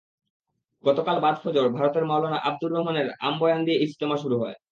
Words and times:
গতকাল 0.83 1.17
বাদ 1.19 1.35
ফজর 1.43 1.65
ভারতের 1.69 2.03
মাওলানা 2.05 2.37
আবদুর 2.43 2.71
রহমানের 2.71 3.07
আমবয়ান 3.19 3.59
দিয়ে 3.65 3.81
ইজতেমা 3.81 4.17
শুরু 4.17 4.35
হয়। 4.41 4.55